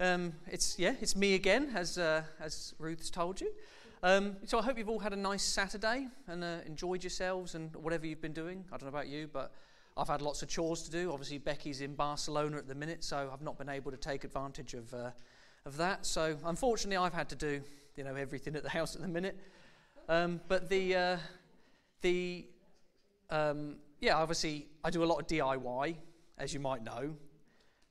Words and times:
Um, 0.00 0.32
it's 0.46 0.78
yeah, 0.78 0.94
it's 1.00 1.16
me 1.16 1.34
again, 1.34 1.72
as 1.74 1.98
uh, 1.98 2.22
as 2.38 2.72
Ruth's 2.78 3.10
told 3.10 3.40
you. 3.40 3.50
Um, 4.04 4.36
so 4.46 4.60
I 4.60 4.62
hope 4.62 4.78
you've 4.78 4.88
all 4.88 5.00
had 5.00 5.12
a 5.12 5.16
nice 5.16 5.42
Saturday 5.42 6.06
and 6.28 6.44
uh, 6.44 6.58
enjoyed 6.66 7.02
yourselves 7.02 7.56
and 7.56 7.74
whatever 7.74 8.06
you've 8.06 8.20
been 8.20 8.32
doing. 8.32 8.64
I 8.68 8.76
don't 8.76 8.82
know 8.82 8.96
about 8.96 9.08
you, 9.08 9.28
but 9.32 9.52
I've 9.96 10.06
had 10.06 10.22
lots 10.22 10.42
of 10.42 10.48
chores 10.48 10.82
to 10.84 10.90
do. 10.92 11.10
Obviously, 11.10 11.38
Becky's 11.38 11.80
in 11.80 11.96
Barcelona 11.96 12.58
at 12.58 12.68
the 12.68 12.76
minute, 12.76 13.02
so 13.02 13.28
I've 13.32 13.42
not 13.42 13.58
been 13.58 13.68
able 13.68 13.90
to 13.90 13.96
take 13.96 14.22
advantage 14.22 14.74
of 14.74 14.94
uh, 14.94 15.10
of 15.66 15.76
that. 15.78 16.06
So 16.06 16.36
unfortunately, 16.44 16.96
I've 16.96 17.14
had 17.14 17.28
to 17.30 17.36
do 17.36 17.60
you 17.96 18.04
know 18.04 18.14
everything 18.14 18.54
at 18.54 18.62
the 18.62 18.70
house 18.70 18.94
at 18.94 19.02
the 19.02 19.08
minute. 19.08 19.36
Um, 20.08 20.40
but 20.46 20.68
the 20.68 20.94
uh, 20.94 21.16
the 22.02 22.46
um, 23.30 23.78
yeah, 24.00 24.16
obviously, 24.16 24.68
I 24.84 24.90
do 24.90 25.02
a 25.02 25.06
lot 25.06 25.18
of 25.18 25.26
DIY, 25.26 25.96
as 26.38 26.54
you 26.54 26.60
might 26.60 26.84
know. 26.84 27.16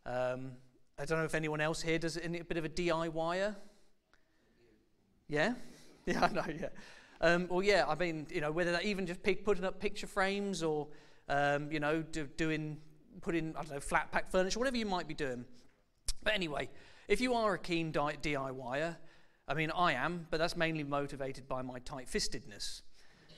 Um, 0.06 0.54
I 1.00 1.06
don't 1.06 1.20
know 1.20 1.26
if 1.26 1.36
anyone 1.36 1.62
else 1.62 1.82
here 1.82 2.00
does 2.00 2.18
a 2.18 2.28
bit 2.28 2.58
of 2.58 2.66
a 2.66 2.70
DIYer. 2.70 3.56
Yeah? 5.28 5.54
Yeah, 6.08 6.24
I 6.24 6.32
know, 6.32 6.46
yeah. 6.48 6.70
Um, 7.20 7.50
well, 7.50 7.62
yeah, 7.62 7.84
I 7.86 7.94
mean, 7.94 8.28
you 8.30 8.40
know, 8.40 8.50
whether 8.50 8.72
that 8.72 8.86
even 8.86 9.06
just 9.06 9.22
pick, 9.22 9.44
putting 9.44 9.66
up 9.66 9.78
picture 9.78 10.08
frames 10.08 10.64
or, 10.64 10.88
um, 11.28 11.70
you 11.70 11.82
know, 11.82 12.02
do, 12.02 12.30
doing, 12.38 12.78
putting, 13.20 13.54
I 13.58 13.64
don't 13.64 13.72
know, 13.74 13.80
flat 13.82 14.10
pack 14.10 14.32
furniture, 14.32 14.58
whatever 14.58 14.78
you 14.78 14.86
might 14.86 15.06
be 15.06 15.14
doing. 15.14 15.44
But 16.24 16.34
anyway, 16.34 16.70
if 17.10 17.20
you 17.20 17.34
are 17.34 17.56
a 17.56 17.60
keen 17.60 17.92
DIYer, 17.92 18.96
I 19.50 19.54
mean, 19.54 19.70
I 19.72 19.96
am, 19.96 20.28
but 20.30 20.38
that's 20.38 20.56
mainly 20.56 20.86
motivated 20.86 21.46
by 21.46 21.62
my 21.62 21.80
tight 21.80 22.08
fistedness. 22.08 22.84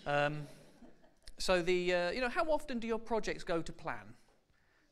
Um, 0.06 0.44
so, 1.40 1.64
the, 1.64 1.92
uh, 1.92 2.12
you 2.12 2.22
know, 2.22 2.30
how 2.30 2.44
often 2.52 2.78
do 2.78 2.86
your 2.86 3.00
projects 3.00 3.44
go 3.44 3.64
to 3.64 3.74
plan? 3.74 4.14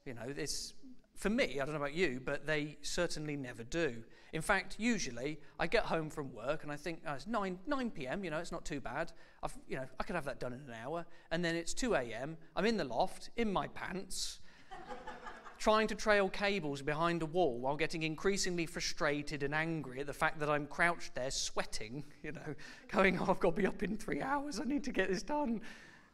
You 0.04 0.16
know, 0.16 0.34
it's, 0.36 0.74
for 1.18 1.32
me, 1.32 1.60
I 1.60 1.66
don't 1.66 1.72
know 1.72 1.78
about 1.78 1.96
you, 1.96 2.22
but 2.24 2.46
they 2.46 2.78
certainly 2.84 3.36
never 3.36 3.64
do. 3.64 4.04
In 4.34 4.42
fact, 4.42 4.76
usually 4.78 5.40
I 5.60 5.66
get 5.66 5.84
home 5.84 6.12
from 6.12 6.32
work 6.32 6.62
and 6.62 6.72
I 6.72 6.76
think 6.76 7.02
oh, 7.08 7.14
it's 7.14 7.26
9, 7.26 7.58
9 7.66 7.92
p.m., 7.92 8.24
you 8.24 8.30
know, 8.30 8.38
it's 8.38 8.52
not 8.52 8.66
too 8.66 8.80
bad. 8.80 9.12
I've, 9.42 9.58
you 9.68 9.78
know, 9.78 9.86
I 10.00 10.04
could 10.04 10.16
have 10.16 10.26
that 10.26 10.40
done 10.40 10.54
in 10.54 10.60
an 10.60 10.76
hour. 10.84 11.08
And 11.32 11.44
then 11.44 11.56
it's 11.56 11.74
2 11.74 11.96
a.m., 11.96 12.38
I'm 12.56 12.68
in 12.68 12.78
the 12.78 12.84
loft, 12.84 13.32
in 13.36 13.52
my 13.52 13.68
pants, 13.70 14.42
trying 15.58 15.88
to 15.88 15.96
trail 15.96 16.30
cables 16.30 16.84
behind 16.84 17.24
a 17.24 17.26
wall 17.26 17.58
while 17.60 17.76
getting 17.76 18.04
increasingly 18.04 18.68
frustrated 18.68 19.42
and 19.42 19.56
angry 19.56 20.00
at 20.02 20.06
the 20.06 20.14
fact 20.14 20.40
that 20.40 20.52
I'm 20.52 20.68
crouched 20.68 21.16
there 21.16 21.32
sweating, 21.32 22.04
you 22.24 22.34
know, 22.34 22.56
going, 22.90 23.18
oh, 23.18 23.26
I've 23.28 23.40
got 23.40 23.56
to 23.56 23.62
be 23.62 23.66
up 23.66 23.82
in 23.82 23.98
three 23.98 24.22
hours, 24.22 24.60
I 24.60 24.66
need 24.66 24.84
to 24.84 24.92
get 24.92 25.10
this 25.10 25.24
done. 25.24 25.62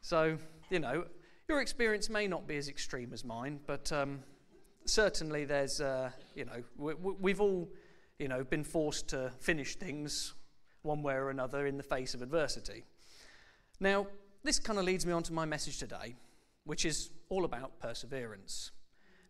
So, 0.00 0.38
you 0.70 0.78
know, 0.78 1.04
your 1.46 1.60
experience 1.60 2.08
may 2.08 2.26
not 2.26 2.46
be 2.46 2.56
as 2.56 2.70
extreme 2.70 3.12
as 3.12 3.22
mine, 3.22 3.60
but 3.66 3.92
um, 3.92 4.20
certainly 4.86 5.44
there's, 5.44 5.80
uh, 5.80 6.10
you 6.34 6.44
know, 6.44 6.62
we, 6.76 7.30
have 7.30 7.40
all, 7.40 7.68
you 8.18 8.28
know, 8.28 8.44
been 8.44 8.64
forced 8.64 9.08
to 9.08 9.30
finish 9.40 9.76
things 9.76 10.34
one 10.82 11.02
way 11.02 11.14
or 11.14 11.30
another 11.30 11.66
in 11.66 11.76
the 11.76 11.82
face 11.82 12.14
of 12.14 12.22
adversity. 12.22 12.84
Now, 13.80 14.06
this 14.42 14.58
kind 14.58 14.78
of 14.78 14.84
leads 14.84 15.06
me 15.06 15.12
on 15.12 15.22
to 15.24 15.32
my 15.32 15.44
message 15.44 15.78
today, 15.78 16.16
which 16.64 16.84
is 16.84 17.10
all 17.28 17.44
about 17.44 17.78
perseverance. 17.80 18.70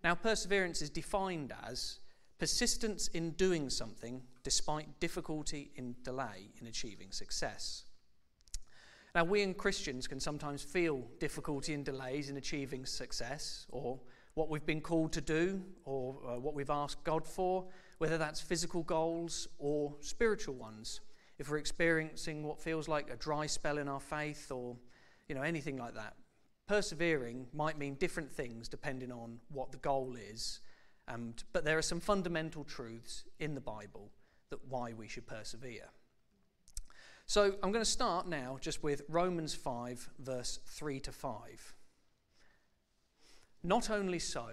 Now, 0.03 0.15
perseverance 0.15 0.83
is 0.83 0.91
defined 0.91 1.53
as 1.67 2.01
persistence 2.39 3.09
in 3.09 3.31
doing 3.33 3.71
something 3.71 4.23
despite 4.43 5.01
difficulty 5.01 5.71
in 5.77 5.95
delay 6.03 6.51
in 6.61 6.67
achieving 6.67 7.13
success. 7.13 7.85
Now, 9.15 9.23
we 9.23 9.43
in 9.43 9.55
Christians 9.55 10.09
can 10.09 10.19
sometimes 10.19 10.63
feel 10.63 11.07
difficulty 11.21 11.73
and 11.73 11.85
delays 11.85 12.31
in 12.31 12.37
achieving 12.37 12.85
success 12.85 13.67
or 13.71 14.01
what 14.35 14.49
we've 14.49 14.67
been 14.67 14.81
called 14.81 15.13
to 15.13 15.21
do 15.21 15.63
or 15.85 16.17
uh, 16.27 16.39
what 16.39 16.55
we've 16.55 16.71
asked 16.71 17.05
God 17.05 17.27
for, 17.27 17.65
whether 17.99 18.19
that's 18.19 18.41
physical 18.41 18.83
goals 18.83 19.49
or 19.59 19.95
spiritual 20.01 20.55
ones. 20.55 21.01
If 21.39 21.51
we're 21.51 21.59
experiencing 21.59 22.45
what 22.45 22.61
feels 22.61 22.89
like 22.89 23.11
a 23.11 23.17
dry 23.17 23.47
spell 23.47 23.79
in 23.79 23.89
our 23.89 24.01
faith 24.01 24.51
or 24.51 24.77
you 25.29 25.35
know 25.35 25.43
anything 25.43 25.77
like 25.77 25.95
that. 25.95 26.14
Persevering 26.67 27.47
might 27.53 27.79
mean 27.79 27.95
different 27.95 28.33
things 28.33 28.69
depending 28.69 29.13
on 29.13 29.39
what 29.51 29.70
the 29.70 29.79
goal 29.79 30.17
is. 30.17 30.61
And, 31.07 31.42
but 31.53 31.64
there 31.64 31.77
are 31.77 31.83
some 31.83 32.01
fundamental 32.01 32.64
truths 32.64 33.25
in 33.39 33.55
the 33.55 33.61
Bible 33.61 34.11
that 34.51 34.61
why 34.69 34.92
we 34.95 35.07
should 35.07 35.27
persevere. 35.27 35.91
So 37.27 37.55
I'm 37.63 37.73
going 37.73 37.85
to 37.85 37.91
start 37.91 38.27
now 38.29 38.58
just 38.61 38.83
with 38.83 39.03
Romans 39.08 39.55
5, 39.55 40.11
verse 40.19 40.61
3 40.67 41.01
to 41.01 41.13
5. 41.13 41.75
Not 43.67 43.89
only 43.89 44.19
so, 44.19 44.47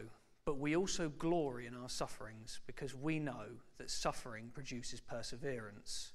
but 0.46 0.58
we 0.58 0.76
also 0.76 1.10
glory 1.10 1.68
in 1.68 1.76
our 1.76 1.90
sufferings 1.90 2.62
because 2.66 2.96
we 2.96 3.20
know 3.20 3.46
that 3.78 3.92
suffering 3.92 4.50
produces 4.54 5.02
perseverance. 5.02 6.14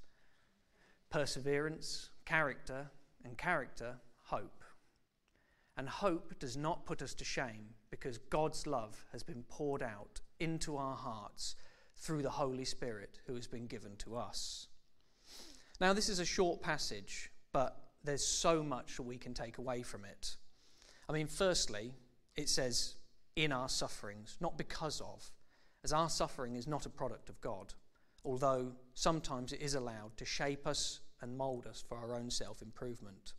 Perseverance, 1.11 2.09
character, 2.25 2.91
and 3.23 3.37
character, 3.37 3.97
hope. 4.25 4.65
And 5.77 5.87
hope 5.91 6.39
does 6.39 6.57
not 6.57 6.87
put 6.87 7.03
us 7.03 7.13
to 7.15 7.25
shame 7.25 7.75
because 7.91 8.17
God's 8.17 8.67
love 8.67 9.05
has 9.13 9.23
been 9.23 9.45
poured 9.51 9.83
out 9.83 10.23
into 10.41 10.79
our 10.79 10.97
hearts 10.97 11.55
through 11.99 12.23
the 12.23 12.31
Holy 12.31 12.65
Spirit 12.65 13.21
who 13.27 13.35
has 13.35 13.47
been 13.47 13.67
given 13.67 13.97
to 13.97 14.17
us. 14.17 14.69
Now, 15.83 15.93
this 15.93 16.09
is 16.09 16.19
a 16.19 16.25
short 16.25 16.63
passage, 16.63 17.31
but 17.53 17.77
there's 18.03 18.27
so 18.27 18.63
much 18.63 18.97
that 18.97 19.03
we 19.03 19.19
can 19.19 19.35
take 19.35 19.59
away 19.59 19.83
from 19.83 20.07
it. 20.07 20.37
I 21.11 21.13
mean, 21.13 21.27
firstly, 21.27 21.93
it 22.37 22.49
says, 22.49 22.97
in 23.35 23.53
our 23.53 23.69
sufferings, 23.69 24.37
not 24.41 24.57
because 24.57 25.01
of, 25.01 25.31
as 25.85 25.93
our 25.93 26.09
suffering 26.09 26.57
is 26.57 26.67
not 26.67 26.87
a 26.87 26.91
product 26.91 27.29
of 27.29 27.41
God, 27.41 27.75
although 28.25 28.73
sometimes 28.95 29.53
it 29.53 29.61
is 29.61 29.75
allowed 29.75 30.17
to 30.17 30.25
shape 30.25 30.67
us 30.67 31.01
and 31.21 31.37
mould 31.37 31.67
us 31.67 31.83
for 31.87 31.97
our 31.97 32.15
own 32.15 32.31
self 32.31 32.63
improvement. 32.63 33.35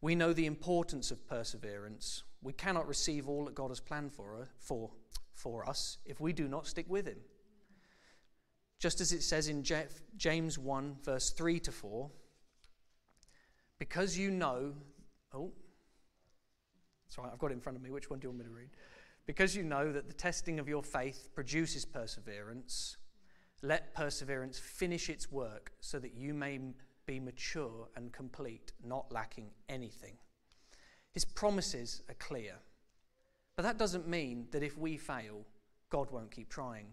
We 0.00 0.14
know 0.14 0.32
the 0.32 0.46
importance 0.46 1.10
of 1.10 1.28
perseverance. 1.28 2.24
We 2.42 2.52
cannot 2.52 2.88
receive 2.88 3.28
all 3.28 3.44
that 3.44 3.54
God 3.54 3.68
has 3.68 3.80
planned 3.80 4.12
for, 4.12 4.34
uh, 4.34 4.46
for, 4.58 4.90
for 5.34 5.68
us 5.68 5.98
if 6.04 6.20
we 6.20 6.32
do 6.32 6.48
not 6.48 6.66
stick 6.66 6.86
with 6.88 7.06
Him. 7.06 7.18
Just 8.80 9.00
as 9.00 9.12
it 9.12 9.22
says 9.22 9.46
in 9.46 9.62
James 10.16 10.58
1, 10.58 10.96
verse 11.04 11.30
3 11.30 11.60
to 11.60 11.70
4, 11.70 12.10
because 13.78 14.18
you 14.18 14.32
know, 14.32 14.72
oh, 15.32 15.52
Sorry, 17.12 17.28
I've 17.30 17.38
got 17.38 17.50
it 17.50 17.54
in 17.54 17.60
front 17.60 17.76
of 17.76 17.82
me. 17.82 17.90
Which 17.90 18.08
one 18.08 18.20
do 18.20 18.24
you 18.24 18.30
want 18.30 18.38
me 18.38 18.44
to 18.46 18.50
read? 18.50 18.70
Because 19.26 19.54
you 19.54 19.62
know 19.62 19.92
that 19.92 20.08
the 20.08 20.14
testing 20.14 20.58
of 20.58 20.66
your 20.66 20.82
faith 20.82 21.28
produces 21.34 21.84
perseverance, 21.84 22.96
let 23.60 23.94
perseverance 23.94 24.58
finish 24.58 25.10
its 25.10 25.30
work 25.30 25.72
so 25.80 25.98
that 25.98 26.14
you 26.14 26.32
may 26.32 26.58
be 27.04 27.20
mature 27.20 27.88
and 27.96 28.14
complete, 28.14 28.72
not 28.82 29.12
lacking 29.12 29.50
anything. 29.68 30.14
His 31.12 31.26
promises 31.26 32.00
are 32.08 32.14
clear. 32.14 32.54
But 33.56 33.64
that 33.64 33.76
doesn't 33.76 34.08
mean 34.08 34.46
that 34.52 34.62
if 34.62 34.78
we 34.78 34.96
fail, 34.96 35.44
God 35.90 36.10
won't 36.10 36.30
keep 36.30 36.48
trying. 36.48 36.86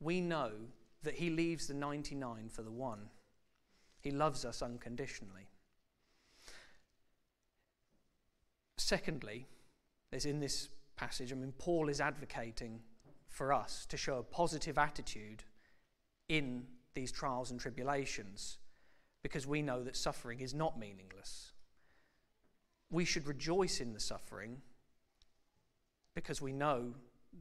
We 0.00 0.20
know 0.20 0.50
that 1.04 1.14
He 1.14 1.30
leaves 1.30 1.68
the 1.68 1.74
99 1.74 2.48
for 2.48 2.62
the 2.62 2.72
one. 2.72 3.08
He 4.00 4.10
loves 4.10 4.44
us 4.44 4.62
unconditionally. 4.62 5.46
Secondly, 8.76 9.46
there's 10.10 10.26
in 10.26 10.40
this 10.40 10.68
passage, 10.96 11.32
I 11.32 11.36
mean, 11.36 11.52
Paul 11.58 11.88
is 11.88 12.00
advocating 12.00 12.80
for 13.28 13.52
us 13.52 13.86
to 13.86 13.96
show 13.96 14.18
a 14.18 14.22
positive 14.22 14.76
attitude 14.76 15.44
in 16.28 16.64
these 16.94 17.12
trials 17.12 17.50
and 17.50 17.60
tribulations 17.60 18.58
because 19.22 19.46
we 19.46 19.62
know 19.62 19.82
that 19.84 19.96
suffering 19.96 20.40
is 20.40 20.54
not 20.54 20.78
meaningless. 20.78 21.52
We 22.90 23.04
should 23.04 23.26
rejoice 23.26 23.80
in 23.80 23.92
the 23.92 24.00
suffering 24.00 24.62
because 26.14 26.42
we 26.42 26.52
know 26.52 26.94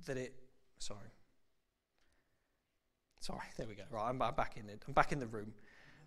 that 0.05 0.17
it. 0.17 0.33
Sorry. 0.77 1.09
Sorry, 3.19 3.47
there 3.57 3.67
we 3.67 3.75
go. 3.75 3.83
Right, 3.89 4.09
I'm, 4.09 4.21
I'm 4.21 4.35
back 4.35 4.57
in 4.57 4.69
it. 4.69 4.83
I'm 4.87 4.93
back 4.93 5.11
in 5.11 5.19
the 5.19 5.27
room. 5.27 5.53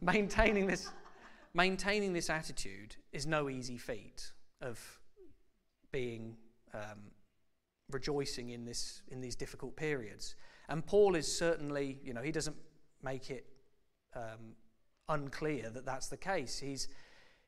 Maintaining 0.01 0.67
this, 0.67 0.89
maintaining 1.55 2.13
this 2.13 2.31
attitude 2.31 2.97
is 3.13 3.27
no 3.27 3.51
easy 3.51 3.77
feat 3.77 4.33
of 4.61 4.81
being 5.91 6.37
um, 6.75 7.11
rejoicing 7.91 8.51
in, 8.51 8.65
this, 8.65 9.03
in 9.09 9.21
these 9.21 9.37
difficult 9.37 9.77
periods. 9.77 10.35
And 10.69 10.85
Paul 10.85 11.15
is 11.15 11.31
certainly, 11.31 11.99
you 12.05 12.15
know, 12.15 12.23
he 12.23 12.33
doesn't 12.33 12.57
make 13.03 13.31
it 13.31 13.47
um, 14.15 14.55
unclear 15.09 15.71
that 15.71 15.85
that's 15.85 16.09
the 16.09 16.17
case. 16.17 16.59
He's, 16.59 16.89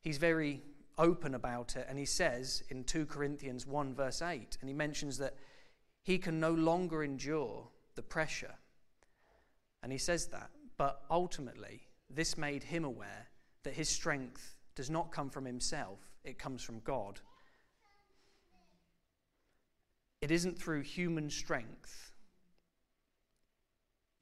he's 0.00 0.19
very 0.19 0.62
open 0.99 1.35
about 1.35 1.76
it, 1.76 1.87
and 1.88 1.99
he 1.99 2.05
says 2.05 2.62
in 2.69 2.85
2 2.85 3.06
Corinthians 3.06 3.67
1, 3.67 3.94
verse 3.94 4.23
8, 4.23 4.59
and 4.61 4.69
he 4.69 4.75
mentions 4.75 5.19
that 5.19 5.35
he 6.03 6.19
can 6.19 6.38
no 6.38 6.53
longer 6.53 7.03
endure 7.03 7.69
the 7.94 8.03
pressure. 8.03 8.55
And 9.82 9.91
he 9.91 9.99
says 9.99 10.26
that, 10.29 10.50
but 10.76 11.03
ultimately, 11.11 11.82
this 12.11 12.37
made 12.37 12.62
him 12.62 12.85
aware 12.85 13.29
that 13.62 13.75
his 13.75 13.88
strength 13.88 14.56
does 14.75 14.91
not 14.91 15.12
come 15.12 15.31
from 15.31 15.44
himself, 15.44 15.99
it 16.25 16.38
comes 16.38 16.62
from 16.62 16.81
God 16.81 17.21
it 20.25 20.31
isn't 20.31 20.59
through 20.59 20.81
human 20.81 21.29
strength 21.29 22.15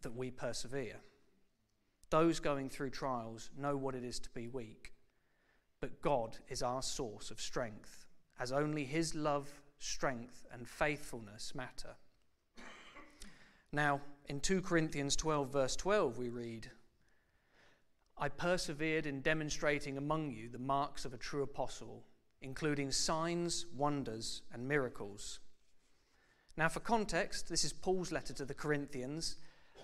that 0.00 0.16
we 0.16 0.32
persevere. 0.32 0.96
Those 2.10 2.40
going 2.40 2.70
through 2.70 2.90
trials 2.90 3.50
know 3.56 3.76
what 3.76 3.94
it 3.94 4.02
is 4.02 4.18
to 4.18 4.30
be 4.30 4.48
weak, 4.48 4.94
but 5.80 6.02
God 6.02 6.38
is 6.48 6.60
our 6.60 6.82
source 6.82 7.30
of 7.30 7.40
strength, 7.40 8.04
as 8.40 8.50
only 8.50 8.84
His 8.84 9.14
love, 9.14 9.48
strength, 9.78 10.44
and 10.52 10.68
faithfulness 10.68 11.54
matter. 11.54 11.94
Now, 13.72 14.00
in 14.28 14.40
2 14.40 14.60
Corinthians 14.60 15.14
12, 15.14 15.52
verse 15.52 15.76
12, 15.76 16.18
we 16.18 16.30
read, 16.30 16.68
I 18.18 18.28
persevered 18.28 19.06
in 19.06 19.20
demonstrating 19.20 19.98
among 19.98 20.32
you 20.32 20.48
the 20.48 20.58
marks 20.58 21.04
of 21.04 21.14
a 21.14 21.16
true 21.16 21.44
apostle, 21.44 22.02
including 22.40 22.90
signs, 22.90 23.66
wonders, 23.76 24.42
and 24.52 24.66
miracles. 24.66 25.38
Now, 26.56 26.68
for 26.68 26.80
context, 26.80 27.48
this 27.48 27.64
is 27.64 27.72
Paul's 27.72 28.12
letter 28.12 28.32
to 28.34 28.44
the 28.44 28.54
Corinthians 28.54 29.36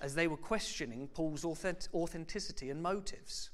as 0.03 0.15
they 0.15 0.29
were 0.29 0.37
questioning 0.37 1.09
Paul's 1.09 1.45
authenticity 1.45 2.71
and 2.71 2.83
motives. 2.83 3.51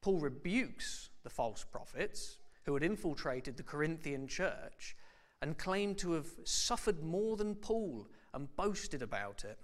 Paul 0.00 0.20
rebukes 0.20 1.10
the 1.24 1.30
false 1.30 1.64
prophets 1.64 2.38
who 2.64 2.74
had 2.74 2.82
infiltrated 2.82 3.56
the 3.56 3.62
Corinthian 3.62 4.28
church 4.28 4.96
and 5.42 5.58
claimed 5.58 5.98
to 5.98 6.12
have 6.12 6.28
suffered 6.44 7.02
more 7.02 7.36
than 7.36 7.54
Paul 7.54 8.06
and 8.32 8.54
boasted 8.56 9.02
about 9.02 9.44
it. 9.44 9.58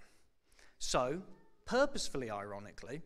So, 0.77 1.21
purposefully 1.65 2.29
ironically, 2.29 3.01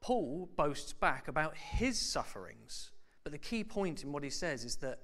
Paul 0.00 0.48
boasts 0.56 0.92
back 0.92 1.28
about 1.28 1.56
his 1.56 1.98
sufferings. 1.98 2.90
But 3.22 3.32
the 3.32 3.38
key 3.38 3.64
point 3.64 4.02
in 4.02 4.12
what 4.12 4.22
he 4.22 4.30
says 4.30 4.64
is 4.64 4.76
that 4.76 5.00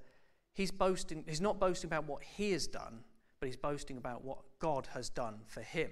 he's 0.53 0.71
boasting 0.71 1.23
he's 1.27 1.41
not 1.41 1.59
boasting 1.59 1.89
about 1.89 2.05
what 2.05 2.23
he 2.23 2.51
has 2.51 2.67
done, 2.67 3.03
but 3.43 3.47
he's 3.47 3.57
boasting 3.57 3.97
about 3.97 4.23
what 4.23 4.37
God 4.59 4.87
has 4.93 5.09
done 5.09 5.41
for 5.47 5.59
him. 5.59 5.89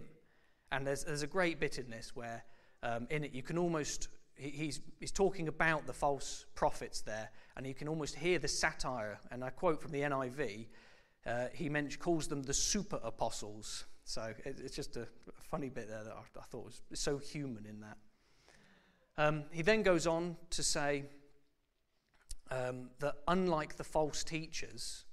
And 0.71 0.87
there's, 0.87 1.03
there's 1.03 1.21
a 1.21 1.27
great 1.27 1.59
bit 1.59 1.79
in 1.79 1.89
this 1.89 2.15
where 2.15 2.45
um, 2.81 3.07
in 3.09 3.25
it 3.25 3.33
you 3.33 3.43
can 3.43 3.57
almost, 3.57 4.07
he's, 4.35 4.79
he's 5.01 5.11
talking 5.11 5.49
about 5.49 5.85
the 5.85 5.91
false 5.91 6.45
prophets 6.55 7.01
there, 7.01 7.29
and 7.57 7.67
you 7.67 7.73
can 7.73 7.89
almost 7.89 8.15
hear 8.15 8.39
the 8.39 8.47
satire. 8.47 9.19
And 9.31 9.43
I 9.43 9.49
quote 9.49 9.81
from 9.81 9.91
the 9.91 9.99
NIV, 9.99 10.67
uh, 11.25 11.47
he 11.51 11.67
mentions, 11.67 11.97
calls 11.97 12.29
them 12.29 12.41
the 12.41 12.53
super 12.53 13.01
apostles. 13.03 13.83
So 14.05 14.33
it, 14.45 14.61
it's 14.63 14.73
just 14.73 14.95
a, 14.95 15.01
a, 15.01 15.43
funny 15.43 15.67
bit 15.67 15.89
there 15.89 16.05
that 16.05 16.13
I, 16.13 16.39
I 16.39 16.43
thought 16.43 16.63
was 16.63 16.81
so 16.93 17.17
human 17.17 17.65
in 17.65 17.81
that. 17.81 17.97
Um, 19.17 19.43
he 19.51 19.61
then 19.61 19.83
goes 19.83 20.07
on 20.07 20.37
to 20.51 20.63
say 20.63 21.03
um, 22.49 22.91
that 22.99 23.15
unlike 23.27 23.75
the 23.75 23.83
false 23.83 24.23
teachers, 24.23 25.03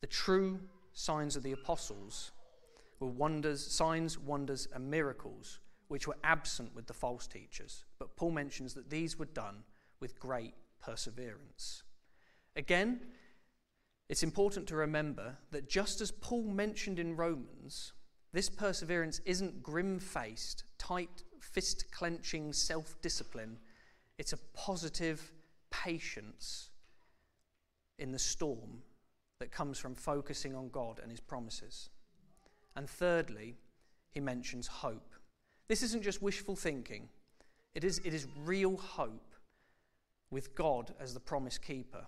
the 0.00 0.06
true 0.06 0.60
signs 0.98 1.36
of 1.36 1.44
the 1.44 1.52
apostles 1.52 2.32
were 2.98 3.06
wonders, 3.08 3.64
signs, 3.64 4.18
wonders, 4.18 4.66
and 4.74 4.90
miracles, 4.90 5.60
which 5.86 6.08
were 6.08 6.16
absent 6.24 6.74
with 6.74 6.86
the 6.86 6.92
false 6.92 7.28
teachers. 7.28 7.84
But 8.00 8.16
Paul 8.16 8.32
mentions 8.32 8.74
that 8.74 8.90
these 8.90 9.16
were 9.16 9.26
done 9.26 9.62
with 10.00 10.18
great 10.18 10.54
perseverance. 10.80 11.84
Again, 12.56 13.00
it's 14.08 14.24
important 14.24 14.66
to 14.68 14.76
remember 14.76 15.38
that 15.52 15.68
just 15.68 16.00
as 16.00 16.10
Paul 16.10 16.42
mentioned 16.42 16.98
in 16.98 17.16
Romans, 17.16 17.92
this 18.32 18.50
perseverance 18.50 19.20
isn't 19.24 19.62
grim 19.62 20.00
faced, 20.00 20.64
tight, 20.78 21.22
fist 21.40 21.92
clenching 21.92 22.52
self 22.52 23.00
discipline. 23.02 23.58
It's 24.18 24.32
a 24.32 24.38
positive 24.52 25.32
patience 25.70 26.70
in 28.00 28.10
the 28.10 28.18
storm 28.18 28.82
that 29.40 29.50
comes 29.50 29.78
from 29.78 29.94
focusing 29.94 30.54
on 30.54 30.68
God 30.68 31.00
and 31.02 31.10
His 31.10 31.20
promises. 31.20 31.90
And 32.76 32.88
thirdly, 32.88 33.56
he 34.10 34.20
mentions 34.20 34.66
hope. 34.66 35.14
This 35.68 35.82
isn't 35.82 36.02
just 36.02 36.22
wishful 36.22 36.56
thinking, 36.56 37.08
it 37.74 37.84
is, 37.84 37.98
it 38.04 38.14
is 38.14 38.26
real 38.44 38.76
hope 38.76 39.34
with 40.30 40.54
God 40.54 40.94
as 40.98 41.14
the 41.14 41.20
promise 41.20 41.58
keeper. 41.58 42.06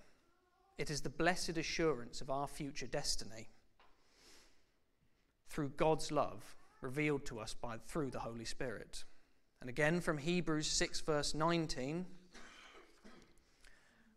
It 0.78 0.90
is 0.90 1.02
the 1.02 1.10
blessed 1.10 1.58
assurance 1.58 2.20
of 2.20 2.30
our 2.30 2.48
future 2.48 2.86
destiny 2.86 3.48
through 5.48 5.70
God's 5.76 6.10
love 6.10 6.56
revealed 6.80 7.26
to 7.26 7.38
us 7.38 7.54
by, 7.54 7.76
through 7.86 8.10
the 8.10 8.20
Holy 8.20 8.44
Spirit. 8.44 9.04
And 9.60 9.68
again 9.68 10.00
from 10.00 10.18
Hebrews 10.18 10.68
6, 10.68 11.00
verse 11.02 11.34
19, 11.34 12.06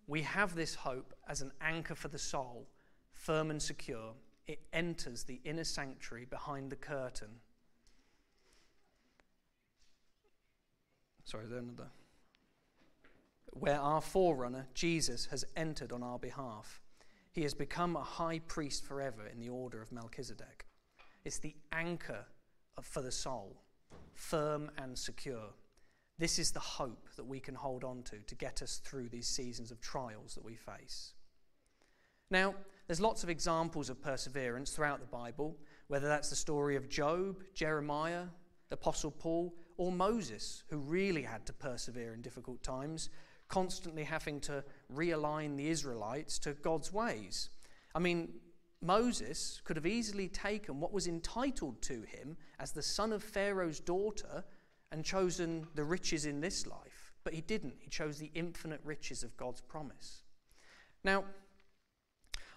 we 0.08 0.22
have 0.22 0.56
this 0.56 0.76
hope 0.76 1.14
as 1.28 1.42
an 1.42 1.52
anchor 1.62 1.96
for 1.96 2.08
the 2.08 2.20
soul, 2.20 2.68
firm 3.24 3.50
and 3.50 3.62
secure 3.62 4.14
it 4.48 4.60
enters 4.74 5.24
the 5.24 5.40
inner 5.46 5.64
sanctuary 5.64 6.26
behind 6.26 6.70
the 6.70 6.76
curtain. 6.76 7.30
Sorry, 11.24 11.46
there 11.46 11.60
another? 11.60 11.88
Where 13.52 13.80
our 13.80 14.02
forerunner, 14.02 14.68
Jesus, 14.74 15.28
has 15.28 15.46
entered 15.56 15.92
on 15.92 16.04
our 16.04 16.20
behalf. 16.20 16.82
He 17.32 17.44
has 17.44 17.54
become 17.54 17.96
a 17.96 18.04
high 18.04 18.40
priest 18.40 18.86
forever 18.86 19.26
in 19.32 19.40
the 19.40 19.50
order 19.50 19.82
of 19.82 19.92
Melchizedek. 19.92 20.66
It's 21.24 21.40
the 21.40 21.56
anchor 21.72 22.26
for 22.82 23.02
the 23.02 23.12
soul, 23.12 23.56
firm 24.14 24.70
and 24.78 24.98
secure. 24.98 25.54
This 26.20 26.38
is 26.38 26.52
the 26.52 26.60
hope 26.60 27.08
that 27.16 27.26
we 27.26 27.40
can 27.40 27.56
hold 27.56 27.84
on 27.84 28.04
to 28.04 28.18
to 28.20 28.36
get 28.36 28.62
us 28.62 28.82
through 28.84 29.10
these 29.10 29.28
seasons 29.28 29.72
of 29.72 29.80
trials 29.80 30.36
that 30.36 30.44
we 30.44 30.56
face. 30.56 31.14
Now, 32.30 32.56
there's 32.88 33.02
lots 33.02 33.24
of 33.24 33.30
examples 33.30 33.90
of 33.90 34.02
perseverance 34.02 34.72
throughout 34.72 35.00
the 35.00 35.06
Bible, 35.06 35.58
whether 35.88 36.08
that's 36.08 36.30
the 36.30 36.36
story 36.36 36.76
of 36.76 36.90
Job, 36.90 37.38
Jeremiah, 37.54 38.26
Apostle 38.72 39.12
Paul, 39.12 39.54
or 39.78 39.92
Moses, 39.92 40.64
who 40.68 40.78
really 40.78 41.22
had 41.22 41.46
to 41.46 41.54
persevere 41.54 42.14
in 42.14 42.22
difficult 42.22 42.62
times, 42.64 43.10
constantly 43.48 44.04
having 44.04 44.40
to 44.42 44.64
realign 44.94 45.56
the 45.56 45.70
Israelites 45.70 46.40
to 46.40 46.54
God's 46.54 46.92
ways. 46.92 47.50
I 47.96 48.00
mean, 48.00 48.34
Moses 48.82 49.62
could 49.64 49.78
have 49.78 49.86
easily 49.86 50.28
taken 50.28 50.80
what 50.80 50.92
was 50.92 51.08
entitled 51.08 51.82
to 51.84 52.02
him 52.02 52.36
as 52.60 52.72
the 52.72 52.82
son 52.82 53.14
of 53.14 53.24
Pharaoh's 53.24 53.80
daughter 53.80 54.44
and 54.92 55.06
chosen 55.06 55.68
the 55.76 55.84
riches 55.84 56.26
in 56.26 56.42
this 56.42 56.68
life, 56.68 57.14
but 57.24 57.34
he 57.34 57.42
didn't. 57.42 57.76
He 57.80 57.90
chose 57.90 58.18
the 58.18 58.32
infinite 58.36 58.82
riches 58.84 59.24
of 59.24 59.38
God's 59.38 59.62
promise. 59.62 60.24
Now, 61.04 61.24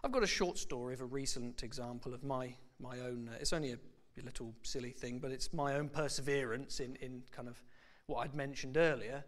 I've 0.06 0.12
got 0.12 0.22
a 0.22 0.28
short 0.28 0.56
story 0.56 0.94
of 0.94 1.00
a 1.00 1.04
recent 1.04 1.64
example 1.64 2.14
of 2.14 2.22
my, 2.22 2.54
my 2.78 3.00
own, 3.00 3.28
uh, 3.28 3.38
it's 3.40 3.52
only 3.52 3.72
a, 3.72 3.78
little 4.24 4.54
silly 4.62 4.92
thing, 4.92 5.18
but 5.18 5.32
it's 5.32 5.52
my 5.52 5.74
own 5.74 5.88
perseverance 5.88 6.78
in, 6.78 6.94
in 7.02 7.24
kind 7.32 7.48
of 7.48 7.60
what 8.06 8.18
I'd 8.18 8.32
mentioned 8.32 8.76
earlier 8.76 9.24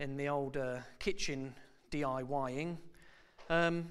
in 0.00 0.16
the 0.16 0.28
old 0.28 0.56
uh, 0.56 0.78
kitchen 0.98 1.54
DIYing. 1.92 2.78
Um, 3.48 3.88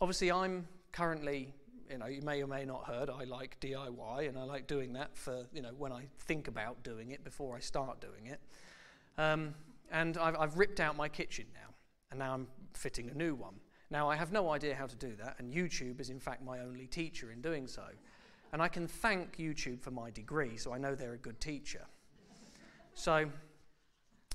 obviously, 0.00 0.30
I'm 0.30 0.68
currently, 0.92 1.52
you 1.90 1.98
know, 1.98 2.06
you 2.06 2.22
may 2.22 2.44
or 2.44 2.46
may 2.46 2.64
not 2.64 2.86
heard, 2.86 3.10
I 3.10 3.24
like 3.24 3.58
DIY 3.58 4.28
and 4.28 4.38
I 4.38 4.44
like 4.44 4.68
doing 4.68 4.92
that 4.92 5.16
for, 5.16 5.46
you 5.52 5.62
know, 5.62 5.72
when 5.76 5.90
I 5.90 6.06
think 6.20 6.46
about 6.46 6.84
doing 6.84 7.10
it 7.10 7.24
before 7.24 7.56
I 7.56 7.58
start 7.58 8.00
doing 8.00 8.26
it. 8.26 8.40
Um, 9.18 9.52
and 9.90 10.16
I've, 10.16 10.36
I've 10.36 10.58
ripped 10.58 10.78
out 10.78 10.96
my 10.96 11.08
kitchen 11.08 11.46
now, 11.52 11.74
and 12.12 12.20
now 12.20 12.34
I'm 12.34 12.46
fitting 12.72 13.10
a 13.10 13.14
new 13.14 13.34
one. 13.34 13.54
Now, 13.90 14.10
I 14.10 14.16
have 14.16 14.32
no 14.32 14.50
idea 14.50 14.74
how 14.74 14.86
to 14.86 14.96
do 14.96 15.14
that, 15.16 15.36
and 15.38 15.52
YouTube 15.52 16.00
is 16.00 16.10
in 16.10 16.18
fact 16.18 16.42
my 16.42 16.60
only 16.60 16.86
teacher 16.86 17.30
in 17.30 17.40
doing 17.40 17.66
so. 17.66 17.84
And 18.52 18.62
I 18.62 18.68
can 18.68 18.86
thank 18.86 19.36
YouTube 19.36 19.80
for 19.80 19.90
my 19.90 20.10
degree, 20.10 20.56
so 20.56 20.72
I 20.72 20.78
know 20.78 20.94
they're 20.94 21.14
a 21.14 21.18
good 21.18 21.40
teacher. 21.40 21.84
So, 22.94 23.26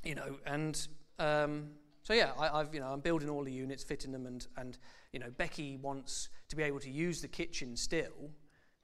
you 0.04 0.16
know, 0.16 0.38
and 0.46 0.88
um, 1.20 1.70
so 2.04 2.14
yeah, 2.14 2.32
I, 2.40 2.60
have 2.60 2.74
you 2.74 2.80
know 2.80 2.88
I'm 2.88 3.00
building 3.00 3.30
all 3.30 3.44
the 3.44 3.52
units, 3.52 3.84
fitting 3.84 4.12
them, 4.12 4.26
and 4.26 4.48
and 4.58 4.78
you 5.14 5.20
know 5.20 5.32
Becky 5.38 5.78
wants 5.78 6.30
to 6.50 6.56
be 6.56 6.64
able 6.64 6.80
to 6.80 6.90
use 6.90 7.22
the 7.22 7.28
kitchen 7.28 7.76
still, 7.76 8.32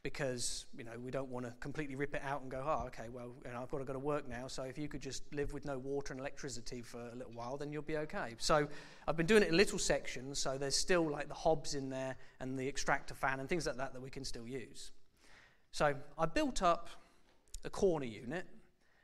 because 0.07 0.67
you 0.77 0.85
know 0.85 0.93
we 1.03 1.11
don't 1.11 1.27
want 1.27 1.45
to 1.45 1.51
completely 1.59 1.95
rip 1.95 2.15
it 2.15 2.21
out 2.23 2.41
and 2.41 2.49
go, 2.49 2.63
oh, 2.65 2.85
okay, 2.87 3.09
well, 3.11 3.31
you 3.43 3.51
know, 3.51 3.61
I've 3.61 3.69
got 3.69 3.79
to 3.79 3.83
go 3.83 3.91
to 3.91 3.99
work 3.99 4.25
now. 4.29 4.47
So 4.47 4.63
if 4.63 4.77
you 4.77 4.87
could 4.87 5.01
just 5.01 5.21
live 5.33 5.51
with 5.51 5.65
no 5.65 5.77
water 5.77 6.13
and 6.13 6.19
electricity 6.21 6.81
for 6.81 7.09
a 7.11 7.15
little 7.15 7.33
while, 7.33 7.57
then 7.57 7.73
you'll 7.73 7.81
be 7.81 7.97
okay. 7.97 8.35
So 8.37 8.69
I've 9.05 9.17
been 9.17 9.25
doing 9.25 9.43
it 9.43 9.49
in 9.49 9.57
little 9.57 9.77
sections, 9.77 10.39
so 10.39 10.57
there's 10.57 10.77
still 10.77 11.11
like 11.11 11.27
the 11.27 11.33
hobs 11.33 11.75
in 11.75 11.89
there 11.89 12.15
and 12.39 12.57
the 12.57 12.65
extractor 12.69 13.15
fan 13.15 13.41
and 13.41 13.49
things 13.49 13.67
like 13.67 13.75
that 13.75 13.91
that 13.91 14.01
we 14.01 14.09
can 14.09 14.23
still 14.23 14.47
use. 14.47 14.91
So 15.73 15.93
I 16.17 16.25
built 16.25 16.61
up 16.61 16.87
a 17.65 17.69
corner 17.69 18.05
unit, 18.05 18.45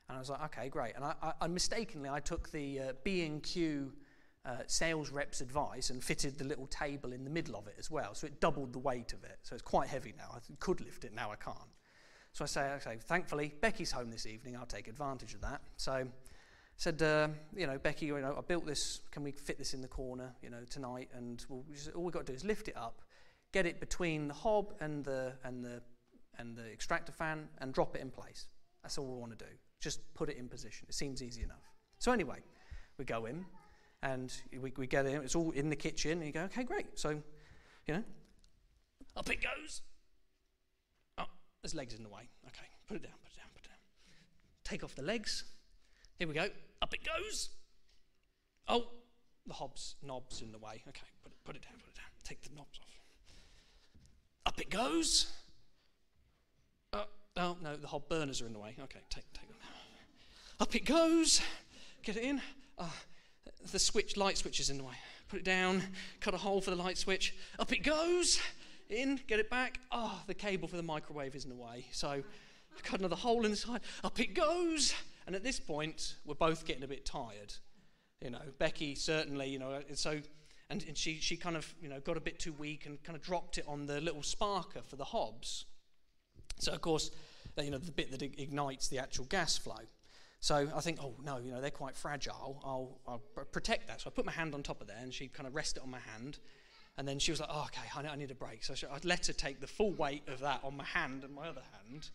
and 0.07 0.15
I 0.15 0.19
was 0.19 0.29
like, 0.29 0.43
okay, 0.45 0.69
great. 0.69 0.95
And 0.95 1.03
I, 1.03 1.15
I, 1.21 1.33
I 1.41 1.47
mistakenly 1.47 2.09
I 2.09 2.21
took 2.21 2.49
the 2.51 2.79
uh, 2.79 2.93
B 3.03 3.25
and 3.25 3.43
Q 3.43 3.91
uh, 4.45 4.57
sales 4.67 5.09
rep's 5.09 5.41
advice 5.41 5.89
and 5.89 6.03
fitted 6.03 6.37
the 6.37 6.43
little 6.43 6.67
table 6.67 7.13
in 7.13 7.23
the 7.23 7.29
middle 7.29 7.55
of 7.55 7.67
it 7.67 7.75
as 7.79 7.89
well. 7.89 8.13
So 8.13 8.27
it 8.27 8.41
doubled 8.41 8.73
the 8.73 8.79
weight 8.79 9.13
of 9.13 9.23
it. 9.23 9.39
So 9.43 9.55
it's 9.55 9.61
quite 9.61 9.87
heavy 9.87 10.13
now. 10.17 10.35
I 10.35 10.39
could 10.59 10.81
lift 10.81 11.05
it, 11.05 11.13
now 11.13 11.31
I 11.31 11.35
can't. 11.35 11.57
So 12.33 12.43
I 12.43 12.47
say, 12.47 12.71
okay, 12.73 12.97
thankfully, 12.99 13.53
Becky's 13.61 13.91
home 13.91 14.09
this 14.09 14.25
evening. 14.25 14.57
I'll 14.57 14.65
take 14.65 14.87
advantage 14.87 15.33
of 15.33 15.41
that. 15.41 15.61
So 15.77 15.91
I 15.91 16.05
said, 16.77 17.01
uh, 17.01 17.27
you 17.55 17.67
know, 17.67 17.77
Becky, 17.77 18.07
you 18.07 18.19
know, 18.19 18.35
I 18.37 18.41
built 18.41 18.65
this. 18.65 19.01
Can 19.11 19.23
we 19.23 19.31
fit 19.31 19.59
this 19.59 19.73
in 19.73 19.81
the 19.81 19.87
corner, 19.87 20.33
you 20.41 20.49
know, 20.49 20.63
tonight? 20.69 21.09
And 21.15 21.45
we'll 21.47 21.63
just, 21.71 21.91
all 21.93 22.03
we've 22.03 22.13
got 22.13 22.25
to 22.25 22.31
do 22.31 22.35
is 22.35 22.43
lift 22.43 22.67
it 22.67 22.75
up, 22.75 23.01
get 23.51 23.65
it 23.65 23.79
between 23.79 24.27
the 24.27 24.33
hob 24.33 24.73
and 24.81 25.05
the, 25.05 25.33
and 25.43 25.63
the, 25.63 25.81
and 26.39 26.57
the 26.57 26.65
extractor 26.71 27.11
fan, 27.11 27.47
and 27.59 27.71
drop 27.71 27.95
it 27.95 28.01
in 28.01 28.09
place. 28.09 28.47
That's 28.81 28.97
all 28.97 29.05
we 29.05 29.19
want 29.19 29.37
to 29.37 29.45
do. 29.45 29.51
Just 29.79 30.01
put 30.15 30.27
it 30.29 30.37
in 30.37 30.49
position. 30.49 30.87
It 30.89 30.95
seems 30.95 31.21
easy 31.21 31.43
enough. 31.43 31.71
So, 31.99 32.11
anyway, 32.11 32.39
we 32.97 33.05
go 33.05 33.25
in 33.25 33.45
and 34.03 34.33
we, 34.61 34.73
we 34.77 34.85
get 34.85 35.05
in. 35.05 35.23
It's 35.23 35.35
all 35.35 35.51
in 35.51 35.69
the 35.69 35.75
kitchen. 35.75 36.11
And 36.11 36.25
you 36.25 36.33
go, 36.33 36.41
okay, 36.41 36.63
great. 36.63 36.99
So, 36.99 37.09
you 37.87 37.93
know, 37.93 38.03
up 39.15 39.29
it 39.29 39.39
goes. 39.41 39.81
Oh, 41.17 41.25
there's 41.61 41.73
legs 41.73 41.93
in 41.93 42.03
the 42.03 42.09
way. 42.09 42.29
Okay, 42.47 42.65
put 42.87 42.97
it 42.97 43.03
down, 43.03 43.13
put 43.23 43.31
it 43.31 43.37
down, 43.37 43.47
put 43.53 43.63
it 43.63 43.69
down. 43.69 43.77
Take 44.65 44.83
off 44.83 44.93
the 44.95 45.03
legs. 45.03 45.45
Here 46.19 46.27
we 46.27 46.33
go. 46.33 46.47
Up 46.81 46.93
it 46.93 46.99
goes. 47.03 47.49
Oh, 48.67 48.87
the 49.47 49.53
hob's 49.53 49.95
knob's 50.05 50.41
in 50.41 50.51
the 50.51 50.59
way. 50.59 50.83
Okay, 50.87 51.07
put 51.23 51.31
it, 51.31 51.37
put 51.45 51.55
it 51.55 51.61
down, 51.61 51.73
put 51.79 51.89
it 51.89 51.95
down. 51.95 52.05
Take 52.23 52.41
the 52.43 52.49
knobs 52.55 52.79
off. 52.79 52.99
Up 54.45 54.59
it 54.59 54.69
goes. 54.69 55.27
Oh, 56.91 57.05
oh 57.37 57.57
no, 57.63 57.77
the 57.77 57.87
hob 57.87 58.09
burners 58.09 58.41
are 58.41 58.47
in 58.47 58.53
the 58.53 58.59
way. 58.59 58.75
Okay, 58.83 58.99
take, 59.09 59.31
take 59.33 59.47
them. 59.47 59.57
Up 60.59 60.75
it 60.75 60.85
goes. 60.85 61.41
Get 62.03 62.17
it 62.17 62.23
in. 62.23 62.41
Uh, 62.77 62.89
the 63.71 63.79
switch, 63.79 64.17
light 64.17 64.37
switch 64.37 64.59
is 64.59 64.69
in 64.69 64.77
the 64.77 64.83
way. 64.83 64.95
Put 65.27 65.39
it 65.39 65.45
down. 65.45 65.81
Cut 66.19 66.33
a 66.33 66.37
hole 66.37 66.61
for 66.61 66.69
the 66.69 66.75
light 66.75 66.97
switch. 66.97 67.33
Up 67.59 67.71
it 67.71 67.83
goes. 67.83 68.39
In. 68.89 69.19
Get 69.27 69.39
it 69.39 69.49
back. 69.49 69.79
Oh, 69.91 70.21
the 70.27 70.33
cable 70.33 70.67
for 70.67 70.77
the 70.77 70.83
microwave 70.83 71.35
is 71.35 71.45
in 71.45 71.49
the 71.49 71.55
way. 71.55 71.87
So, 71.91 72.23
cut 72.83 72.99
another 72.99 73.15
hole 73.15 73.45
in 73.45 73.51
the 73.51 73.57
side. 73.57 73.81
Up 74.03 74.19
it 74.19 74.33
goes. 74.33 74.93
And 75.25 75.35
at 75.35 75.43
this 75.43 75.59
point, 75.59 76.15
we're 76.25 76.35
both 76.35 76.65
getting 76.65 76.83
a 76.83 76.87
bit 76.87 77.05
tired. 77.05 77.53
You 78.21 78.29
know, 78.29 78.41
Becky 78.59 78.95
certainly, 78.95 79.49
you 79.49 79.59
know, 79.59 79.81
and 79.87 79.97
so, 79.97 80.19
and, 80.69 80.83
and 80.87 80.97
she, 80.97 81.15
she 81.19 81.37
kind 81.37 81.55
of, 81.55 81.73
you 81.81 81.89
know, 81.89 81.99
got 81.99 82.17
a 82.17 82.21
bit 82.21 82.39
too 82.39 82.53
weak 82.53 82.85
and 82.85 83.01
kind 83.03 83.15
of 83.15 83.21
dropped 83.21 83.57
it 83.57 83.65
on 83.67 83.85
the 83.85 84.01
little 84.01 84.21
sparker 84.21 84.83
for 84.83 84.95
the 84.97 85.05
hobs. 85.05 85.65
So, 86.59 86.73
of 86.73 86.81
course, 86.81 87.11
you 87.61 87.71
know, 87.71 87.77
the 87.77 87.91
bit 87.91 88.11
that 88.11 88.21
ignites 88.21 88.87
the 88.87 88.99
actual 88.99 89.25
gas 89.25 89.57
flow. 89.57 89.79
So 90.43 90.67
I 90.75 90.81
think, 90.81 90.99
oh 91.01 91.13
no, 91.23 91.37
you 91.37 91.53
know, 91.53 91.61
they're 91.61 91.71
quite 91.71 91.95
fragile. 91.95 92.59
I'll, 92.65 92.99
I'll 93.07 93.45
protect 93.53 93.87
that. 93.87 94.01
So 94.01 94.09
I 94.09 94.13
put 94.13 94.25
my 94.25 94.31
hand 94.33 94.53
on 94.53 94.61
top 94.61 94.81
of 94.81 94.87
there 94.87 94.97
and 95.01 95.13
she 95.13 95.29
kind 95.29 95.47
of 95.47 95.55
rested 95.55 95.79
it 95.79 95.83
on 95.83 95.89
my 95.89 95.99
hand. 95.99 96.39
And 96.97 97.07
then 97.07 97.17
she 97.17 97.31
was 97.31 97.39
like, 97.39 97.47
oh, 97.49 97.67
okay, 97.67 97.87
I, 97.95 98.11
I 98.11 98.17
need 98.17 98.29
a 98.29 98.35
break. 98.35 98.61
So 98.61 98.73
I'd 98.91 99.05
let 99.05 99.27
her 99.27 99.33
take 99.33 99.61
the 99.61 99.67
full 99.67 99.93
weight 99.93 100.23
of 100.27 100.41
that 100.41 100.59
on 100.65 100.75
my 100.75 100.83
hand 100.83 101.23
and 101.23 101.33
my 101.33 101.47
other 101.47 101.61
hand. 101.71 102.09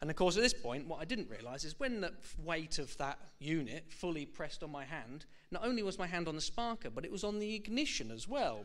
And 0.00 0.08
of 0.08 0.16
course, 0.16 0.38
at 0.38 0.42
this 0.42 0.54
point, 0.54 0.86
what 0.86 1.02
I 1.02 1.04
didn't 1.04 1.28
realize 1.28 1.66
is 1.66 1.78
when 1.78 2.00
the 2.00 2.14
weight 2.42 2.78
of 2.78 2.96
that 2.96 3.18
unit 3.40 3.84
fully 3.90 4.24
pressed 4.24 4.62
on 4.62 4.72
my 4.72 4.86
hand, 4.86 5.26
not 5.50 5.62
only 5.62 5.82
was 5.82 5.98
my 5.98 6.06
hand 6.06 6.28
on 6.28 6.34
the 6.34 6.40
sparker, 6.40 6.88
but 6.94 7.04
it 7.04 7.12
was 7.12 7.24
on 7.24 7.38
the 7.38 7.54
ignition 7.54 8.10
as 8.10 8.26
well. 8.26 8.64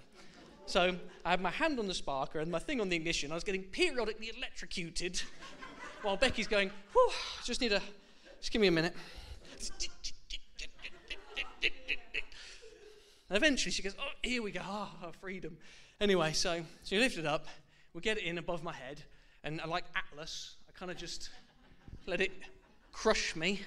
So 0.68 0.96
I 1.26 1.32
had 1.32 1.42
my 1.42 1.52
hand 1.52 1.80
on 1.80 1.88
the 1.88 1.94
sparker 1.94 2.42
and 2.42 2.50
my 2.50 2.60
thing 2.60 2.80
on 2.80 2.88
the 2.88 2.96
ignition. 2.96 3.34
I 3.34 3.36
was 3.36 3.44
getting 3.44 3.64
periodically 3.64 4.32
electrocuted 4.38 5.22
while 6.02 6.16
Becky's 6.16 6.48
going, 6.48 6.72
whew, 6.94 7.12
just 7.44 7.60
need 7.60 7.74
a 7.74 7.82
just 8.42 8.52
give 8.52 8.62
me 8.62 8.68
a 8.68 8.72
minute. 8.72 8.94
And 13.30 13.38
eventually 13.38 13.72
she 13.72 13.82
goes, 13.82 13.96
Oh, 13.98 14.10
here 14.22 14.44
we 14.44 14.52
go. 14.52 14.62
Oh, 14.66 15.12
freedom. 15.22 15.58
Anyway, 16.02 16.34
so 16.34 16.64
she 16.84 16.98
lifted 16.98 17.26
up. 17.26 17.46
We 17.94 18.02
get 18.02 18.18
it 18.18 18.24
in 18.24 18.38
above 18.38 18.62
my 18.64 18.74
head. 18.74 19.04
And 19.44 19.62
I 19.62 19.68
like 19.68 19.86
Atlas, 19.96 20.56
I 20.68 20.78
kind 20.78 20.92
of 20.92 20.98
just 20.98 21.30
let 22.08 22.20
it 22.20 22.32
crush 22.92 23.36
me. 23.36 23.62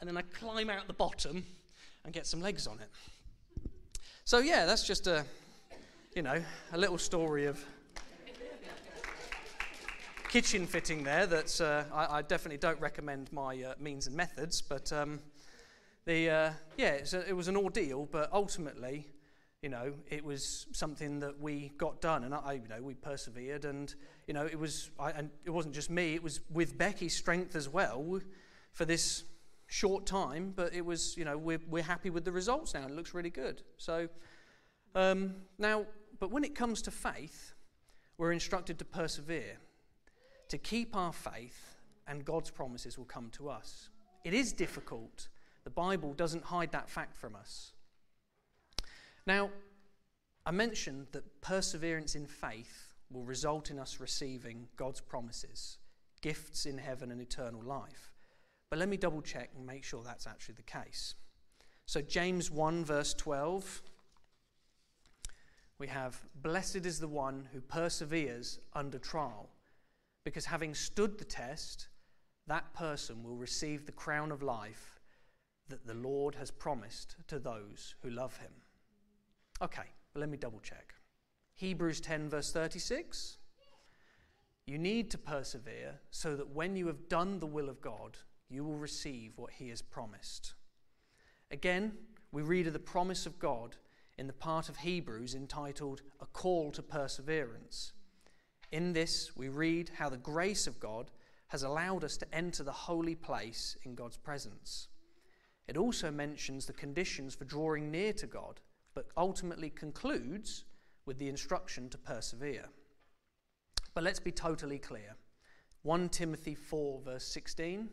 And 0.00 0.08
then 0.08 0.16
I 0.16 0.22
climb 0.22 0.68
out 0.68 0.88
the 0.88 0.92
bottom 0.92 1.46
and 2.04 2.12
get 2.12 2.26
some 2.26 2.42
legs 2.42 2.66
on 2.66 2.80
it. 2.80 2.88
So, 4.24 4.38
yeah, 4.38 4.66
that's 4.66 4.86
just 4.86 5.06
a, 5.06 5.24
you 6.14 6.22
know, 6.22 6.42
a 6.72 6.78
little 6.78 6.98
story 6.98 7.46
of 7.46 7.64
kitchen 10.32 10.66
fitting 10.66 11.04
there 11.04 11.26
that 11.26 11.60
uh, 11.60 11.84
I, 11.94 12.16
I, 12.16 12.22
definitely 12.22 12.56
don't 12.56 12.80
recommend 12.80 13.30
my 13.34 13.62
uh, 13.62 13.74
means 13.78 14.06
and 14.06 14.16
methods, 14.16 14.62
but 14.62 14.90
um, 14.90 15.20
the, 16.06 16.30
uh, 16.30 16.50
yeah, 16.78 17.00
a, 17.12 17.28
it 17.28 17.36
was 17.36 17.48
an 17.48 17.56
ordeal, 17.58 18.08
but 18.10 18.32
ultimately, 18.32 19.06
you 19.60 19.68
know, 19.68 19.92
it 20.08 20.24
was 20.24 20.68
something 20.72 21.20
that 21.20 21.38
we 21.38 21.70
got 21.76 22.00
done, 22.00 22.24
and 22.24 22.34
I, 22.34 22.54
you 22.62 22.66
know, 22.66 22.80
we 22.80 22.94
persevered, 22.94 23.66
and 23.66 23.94
you 24.26 24.32
know, 24.32 24.46
it 24.46 24.58
was, 24.58 24.90
I, 24.98 25.10
and 25.10 25.28
it 25.44 25.50
wasn't 25.50 25.74
just 25.74 25.90
me; 25.90 26.14
it 26.14 26.22
was 26.22 26.40
with 26.50 26.78
Becky's 26.78 27.14
strength 27.14 27.54
as 27.54 27.68
well 27.68 28.18
for 28.72 28.86
this 28.86 29.24
short 29.66 30.06
time. 30.06 30.54
But 30.56 30.72
it 30.72 30.86
was, 30.86 31.14
you 31.14 31.26
know, 31.26 31.36
we're 31.36 31.60
we're 31.68 31.82
happy 31.82 32.08
with 32.08 32.24
the 32.24 32.32
results 32.32 32.72
now. 32.72 32.86
It 32.86 32.92
looks 32.92 33.12
really 33.12 33.28
good. 33.28 33.60
So 33.76 34.08
um, 34.94 35.34
now, 35.58 35.84
but 36.18 36.30
when 36.30 36.42
it 36.42 36.54
comes 36.54 36.80
to 36.82 36.90
faith, 36.90 37.52
we're 38.16 38.32
instructed 38.32 38.78
to 38.78 38.86
persevere 38.86 39.58
to 40.52 40.58
keep 40.58 40.94
our 40.94 41.14
faith, 41.14 41.78
and 42.06 42.26
God's 42.26 42.50
promises 42.50 42.98
will 42.98 43.06
come 43.06 43.30
to 43.30 43.48
us. 43.48 43.88
It 44.22 44.34
is 44.34 44.52
difficult. 44.52 45.28
The 45.64 45.70
Bible 45.70 46.12
doesn't 46.12 46.44
hide 46.44 46.72
that 46.72 46.90
fact 46.90 47.16
from 47.16 47.34
us. 47.34 47.72
Now, 49.26 49.48
I 50.44 50.50
mentioned 50.50 51.06
that 51.12 51.40
perseverance 51.40 52.16
in 52.16 52.26
faith 52.26 52.92
will 53.10 53.24
result 53.24 53.70
in 53.70 53.78
us 53.78 53.98
receiving 53.98 54.68
God's 54.76 55.00
promises, 55.00 55.78
gifts 56.20 56.66
in 56.66 56.76
heaven 56.76 57.10
and 57.10 57.22
eternal 57.22 57.62
life. 57.62 58.12
But 58.68 58.78
let 58.78 58.90
me 58.90 58.98
double 58.98 59.22
check 59.22 59.48
and 59.56 59.66
make 59.66 59.84
sure 59.84 60.02
that's 60.04 60.26
actually 60.26 60.56
the 60.56 60.64
case. 60.64 61.14
So, 61.86 62.02
James 62.02 62.50
1, 62.50 62.84
verse 62.84 63.14
12, 63.14 63.80
we 65.78 65.86
have, 65.86 66.20
Blessed 66.42 66.84
is 66.84 67.00
the 67.00 67.08
one 67.08 67.48
who 67.54 67.62
perseveres 67.62 68.58
under 68.74 68.98
trial 68.98 69.48
because 70.24 70.46
having 70.46 70.74
stood 70.74 71.18
the 71.18 71.24
test, 71.24 71.88
that 72.46 72.72
person 72.74 73.22
will 73.22 73.36
receive 73.36 73.86
the 73.86 73.92
crown 73.92 74.32
of 74.32 74.42
life 74.42 75.00
that 75.68 75.86
the 75.86 75.94
Lord 75.94 76.34
has 76.34 76.50
promised 76.50 77.16
to 77.28 77.38
those 77.38 77.94
who 78.02 78.10
love 78.10 78.36
him. 78.36 78.52
Okay, 79.60 79.90
let 80.14 80.28
me 80.28 80.36
double 80.36 80.60
check. 80.60 80.94
Hebrews 81.54 82.00
10, 82.00 82.28
verse 82.28 82.52
36. 82.52 83.38
You 84.66 84.78
need 84.78 85.10
to 85.10 85.18
persevere 85.18 86.00
so 86.10 86.36
that 86.36 86.54
when 86.54 86.76
you 86.76 86.86
have 86.86 87.08
done 87.08 87.40
the 87.40 87.46
will 87.46 87.68
of 87.68 87.80
God, 87.80 88.18
you 88.48 88.64
will 88.64 88.76
receive 88.76 89.32
what 89.36 89.52
he 89.52 89.70
has 89.70 89.82
promised. 89.82 90.54
Again, 91.50 91.92
we 92.30 92.42
read 92.42 92.66
of 92.66 92.72
the 92.72 92.78
promise 92.78 93.26
of 93.26 93.38
God 93.38 93.76
in 94.18 94.26
the 94.26 94.32
part 94.32 94.68
of 94.68 94.78
Hebrews 94.78 95.34
entitled 95.34 96.02
A 96.20 96.26
Call 96.26 96.70
to 96.72 96.82
Perseverance. 96.82 97.92
In 98.72 98.94
this, 98.94 99.36
we 99.36 99.48
read 99.48 99.90
how 99.98 100.08
the 100.08 100.16
grace 100.16 100.66
of 100.66 100.80
God 100.80 101.10
has 101.48 101.62
allowed 101.62 102.04
us 102.04 102.16
to 102.16 102.34
enter 102.34 102.62
the 102.62 102.72
holy 102.72 103.14
place 103.14 103.76
in 103.82 103.94
God's 103.94 104.16
presence. 104.16 104.88
It 105.68 105.76
also 105.76 106.10
mentions 106.10 106.64
the 106.64 106.72
conditions 106.72 107.34
for 107.34 107.44
drawing 107.44 107.90
near 107.90 108.14
to 108.14 108.26
God, 108.26 108.60
but 108.94 109.08
ultimately 109.16 109.68
concludes 109.68 110.64
with 111.04 111.18
the 111.18 111.28
instruction 111.28 111.90
to 111.90 111.98
persevere. 111.98 112.64
But 113.92 114.04
let's 114.04 114.20
be 114.20 114.32
totally 114.32 114.78
clear 114.78 115.16
1 115.82 116.08
Timothy 116.08 116.54
4, 116.54 117.00
verse 117.04 117.24
16 117.24 117.90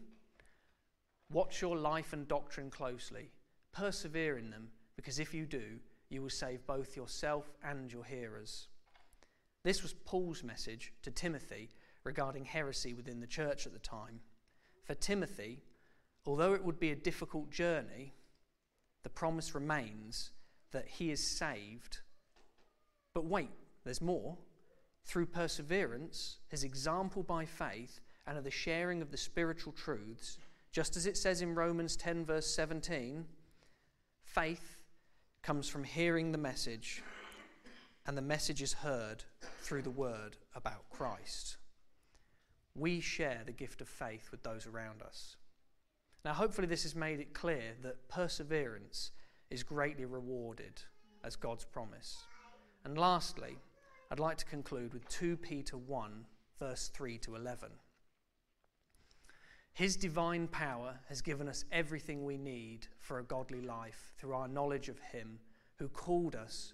Watch 1.32 1.62
your 1.62 1.78
life 1.78 2.14
and 2.14 2.28
doctrine 2.28 2.72
closely, 2.72 3.32
persevere 3.74 4.38
in 4.38 4.50
them, 4.50 4.70
because 4.96 5.20
if 5.20 5.34
you 5.34 5.46
do, 5.46 5.80
you 6.10 6.22
will 6.22 6.30
save 6.30 6.66
both 6.66 6.96
yourself 6.96 7.52
and 7.64 7.92
your 7.92 8.06
hearers. 8.06 8.70
This 9.64 9.84
was 9.84 9.94
Paul's 9.94 10.44
message 10.44 10.94
to 11.04 11.12
Timothy 11.12 11.70
regarding 12.04 12.46
heresy 12.46 12.94
within 12.94 13.20
the 13.20 13.28
church 13.28 13.66
at 13.66 13.74
the 13.74 13.80
time. 13.80 14.22
For 14.86 14.96
Timothy, 14.96 15.60
although 16.26 16.54
it 16.54 16.64
would 16.64 16.80
be 16.80 16.92
a 16.92 16.96
difficult 16.96 17.52
journey, 17.52 18.14
the 19.04 19.10
promise 19.10 19.54
remains 19.54 20.32
that 20.72 20.88
he 20.88 21.12
is 21.12 21.26
saved. 21.26 22.00
But 23.14 23.26
wait, 23.26 23.52
there's 23.84 24.02
more. 24.02 24.38
Through 25.04 25.28
perseverance, 25.28 26.38
his 26.48 26.64
example 26.64 27.24
by 27.24 27.46
faith, 27.46 28.00
and 28.28 28.38
of 28.38 28.44
the 28.44 28.52
sharing 28.52 29.02
of 29.02 29.12
the 29.12 29.18
spiritual 29.18 29.74
truths, 29.74 30.38
just 30.72 30.96
as 30.96 31.06
it 31.06 31.18
says 31.18 31.42
in 31.42 31.56
Romans 31.56 31.96
10, 31.96 32.26
verse 32.26 32.46
17, 32.54 33.26
faith 34.22 34.84
comes 35.42 35.68
from 35.68 35.84
hearing 35.84 36.32
the 36.32 36.38
message 36.38 37.02
and 38.10 38.18
the 38.18 38.24
message 38.24 38.64
is 38.64 38.74
heard 38.74 39.24
through 39.62 39.84
the 39.84 39.92
word 39.92 40.36
about 40.56 40.90
Christ. 40.90 41.58
We 42.74 43.02
share 43.02 43.44
the 43.46 43.52
gift 43.52 43.82
of 43.82 43.88
faith 43.88 44.30
with 44.32 44.42
those 44.42 44.66
around 44.66 45.04
us. 45.04 45.36
Now, 46.26 46.34
hopefully, 46.34 46.66
this 46.66 46.82
has 46.82 46.96
made 46.96 47.20
it 47.20 47.36
clear 47.36 47.76
that 47.84 48.10
perseverance 48.10 49.12
is 49.52 49.62
greatly 49.62 50.06
rewarded 50.06 50.82
as 51.24 51.36
God's 51.36 51.66
promise. 51.66 52.18
And 52.84 52.98
lastly, 52.98 53.60
I'd 54.10 54.20
like 54.20 54.38
to 54.38 54.46
conclude 54.46 54.92
with 54.92 55.08
2 55.10 55.38
Peter 55.38 55.78
1, 55.78 56.26
verse 56.58 56.88
3 56.88 57.20
to 57.20 57.36
11. 57.36 57.70
His 59.74 59.96
divine 59.96 60.48
power 60.48 60.96
has 61.10 61.22
given 61.22 61.48
us 61.48 61.64
everything 61.72 62.26
we 62.26 62.40
need 62.40 62.88
for 62.98 63.20
a 63.20 63.24
godly 63.24 63.62
life 63.62 64.14
through 64.18 64.34
our 64.34 64.48
knowledge 64.48 64.90
of 64.90 64.98
Him 64.98 65.38
who 65.78 65.88
called 65.88 66.36
us 66.36 66.74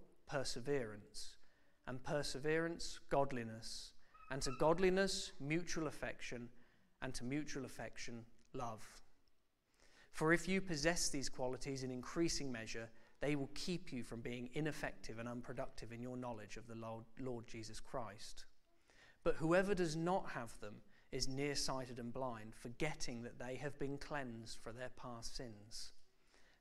perseverance, 0.31 1.35
and 1.87 2.01
perseverance, 2.03 2.99
godliness, 3.09 3.91
and 4.31 4.41
to 4.41 4.51
godliness, 4.59 5.33
mutual 5.41 5.87
affection, 5.87 6.47
and 7.01 7.13
to 7.13 7.25
mutual 7.25 7.65
affection, 7.65 8.23
love. 8.53 8.81
For 10.13 10.31
if 10.31 10.47
you 10.47 10.61
possess 10.61 11.09
these 11.09 11.27
qualities 11.27 11.83
in 11.83 11.91
increasing 11.91 12.49
measure, 12.51 12.89
they 13.19 13.35
will 13.35 13.49
keep 13.55 13.91
you 13.91 14.03
from 14.03 14.21
being 14.21 14.49
ineffective 14.53 15.19
and 15.19 15.27
unproductive 15.27 15.91
in 15.91 16.01
your 16.01 16.15
knowledge 16.15 16.55
of 16.55 16.67
the 16.67 16.77
Lord, 17.19 17.47
Jesus 17.47 17.79
Christ. 17.79 18.45
But 19.23 19.35
whoever 19.35 19.75
does 19.75 19.95
not 19.95 20.29
have 20.33 20.57
them 20.61 20.75
is 21.11 21.27
nearsighted 21.27 21.99
and 21.99 22.13
blind, 22.13 22.53
forgetting 22.55 23.21
that 23.23 23.37
they 23.37 23.55
have 23.55 23.77
been 23.79 23.97
cleansed 23.97 24.59
for 24.63 24.71
their 24.71 24.91
past 24.95 25.35
sins. 25.35 25.91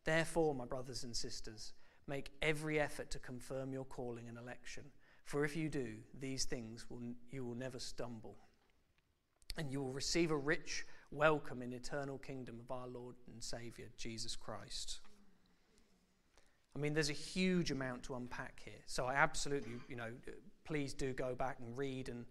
Therefore, 0.04 0.54
my 0.54 0.64
brothers 0.64 1.04
and 1.04 1.14
sisters, 1.14 1.72
make 2.10 2.32
every 2.42 2.80
effort 2.80 3.10
to 3.12 3.18
confirm 3.20 3.72
your 3.72 3.84
calling 3.84 4.28
and 4.28 4.36
election. 4.36 4.82
For 5.24 5.44
if 5.44 5.56
you 5.56 5.68
do, 5.68 5.94
these 6.18 6.44
things 6.44 6.84
will, 6.90 7.00
you 7.30 7.44
will 7.44 7.54
never 7.54 7.78
stumble. 7.78 8.36
And 9.56 9.70
you 9.70 9.80
will 9.80 9.92
receive 9.92 10.32
a 10.32 10.36
rich 10.36 10.84
welcome 11.12 11.62
in 11.62 11.72
eternal 11.72 12.18
kingdom 12.18 12.58
of 12.60 12.70
our 12.70 12.88
Lord 12.88 13.14
and 13.32 13.42
Saviour, 13.42 13.88
Jesus 13.96 14.34
Christ. 14.34 14.98
I 16.74 16.80
mean, 16.80 16.94
there's 16.94 17.10
a 17.10 17.14
huge 17.14 17.70
amount 17.70 18.02
to 18.04 18.16
unpack 18.16 18.60
here. 18.64 18.82
So 18.86 19.06
I 19.06 19.14
absolutely, 19.14 19.72
you 19.88 19.96
know, 19.96 20.10
please 20.64 20.92
do 20.94 21.12
go 21.12 21.34
back 21.34 21.58
and 21.60 21.76
read 21.78 22.08
and, 22.08 22.26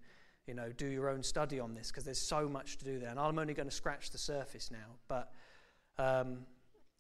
you 0.45 0.53
know, 0.53 0.71
do 0.75 0.88
your 0.88 1.09
own 1.09 1.24
study 1.24 1.59
on 1.59 1.74
this 1.74 1.88
because 1.88 2.03
there's 2.03 2.21
so 2.21 2.50
much 2.50 2.77
to 2.79 2.86
do 2.86 3.00
there. 3.00 3.09
And 3.09 3.19
I'm 3.19 3.39
only 3.39 3.53
going 3.53 3.69
to 3.69 3.75
scratch 3.75 4.12
the 4.12 4.17
surface 4.17 4.71
now. 4.71 4.98
But 5.07 5.31
um, 5.98 6.39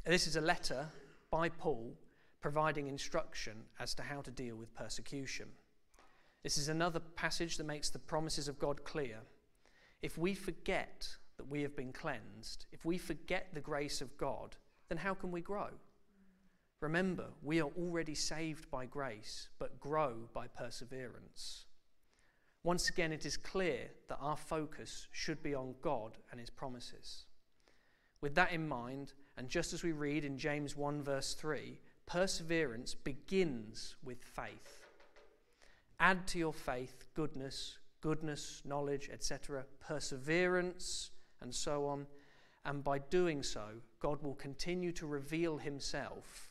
this 0.05 0.27
is 0.27 0.37
a 0.37 0.41
letter 0.41 0.87
by 1.29 1.49
Paul 1.49 1.93
providing 2.41 2.87
instruction 2.87 3.63
as 3.79 3.93
to 3.95 4.03
how 4.03 4.21
to 4.21 4.31
deal 4.31 4.55
with 4.55 4.73
persecution. 4.73 5.47
This 6.43 6.57
is 6.57 6.69
another 6.69 6.99
passage 6.99 7.57
that 7.57 7.65
makes 7.65 7.89
the 7.89 7.99
promises 7.99 8.47
of 8.47 8.59
God 8.59 8.83
clear. 8.83 9.19
If 10.01 10.17
we 10.17 10.33
forget 10.33 11.07
that 11.37 11.49
we 11.49 11.61
have 11.61 11.75
been 11.75 11.91
cleansed, 11.91 12.65
if 12.71 12.85
we 12.85 12.97
forget 12.97 13.47
the 13.53 13.59
grace 13.59 14.01
of 14.01 14.17
God, 14.17 14.55
then 14.87 14.97
how 14.97 15.13
can 15.13 15.31
we 15.31 15.41
grow? 15.41 15.69
Remember, 16.81 17.25
we 17.43 17.61
are 17.61 17.69
already 17.77 18.15
saved 18.15 18.71
by 18.71 18.85
grace, 18.85 19.49
but 19.59 19.79
grow 19.81 20.13
by 20.33 20.47
perseverance. 20.47 21.65
Once 22.63 22.89
again, 22.89 23.11
it 23.11 23.25
is 23.25 23.35
clear 23.35 23.89
that 24.07 24.19
our 24.21 24.37
focus 24.37 25.07
should 25.11 25.43
be 25.43 25.53
on 25.53 25.75
God 25.81 26.17
and 26.31 26.39
His 26.39 26.49
promises. 26.49 27.25
With 28.21 28.35
that 28.35 28.51
in 28.51 28.67
mind, 28.67 29.13
and 29.37 29.49
just 29.49 29.73
as 29.73 29.83
we 29.83 29.91
read 29.91 30.23
in 30.23 30.37
James 30.37 30.75
1, 30.75 31.03
verse 31.03 31.33
3, 31.33 31.79
perseverance 32.09 32.95
begins 32.95 33.95
with 34.03 34.23
faith. 34.23 34.87
Add 35.99 36.25
to 36.27 36.39
your 36.39 36.53
faith 36.53 37.05
goodness, 37.13 37.77
goodness, 38.01 38.61
knowledge, 38.65 39.09
etc., 39.13 39.63
perseverance, 39.79 41.11
and 41.41 41.53
so 41.53 41.85
on. 41.85 42.07
And 42.65 42.83
by 42.83 42.97
doing 42.97 43.43
so, 43.43 43.61
God 43.99 44.23
will 44.23 44.33
continue 44.33 44.91
to 44.93 45.05
reveal 45.05 45.57
himself 45.57 46.49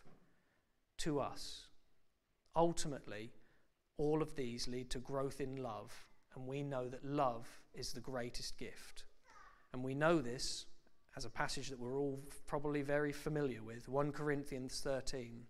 to 0.99 1.19
us. 1.19 1.67
Ultimately, 2.55 3.33
all 3.99 4.23
of 4.23 4.37
these 4.37 4.69
lead 4.69 4.91
to 4.91 4.99
growth 4.99 5.41
in 5.41 5.57
love, 5.57 6.07
and 6.37 6.47
we 6.47 6.63
know 6.63 6.89
that 6.89 7.05
love 7.05 7.49
is 7.75 7.93
the 7.93 8.01
greatest 8.01 8.59
gift. 8.59 9.05
And 9.73 9.83
we 9.83 9.95
know 9.95 10.21
this 10.21 10.67
as 11.17 11.25
a 11.25 11.31
passage 11.31 11.69
that 11.69 11.79
we're 11.79 11.99
all 11.99 12.21
probably 12.47 12.83
very 12.83 13.13
familiar 13.13 13.63
with 13.63 13.89
1 13.89 14.13
Corinthians 14.13 14.81
13, 14.83 15.43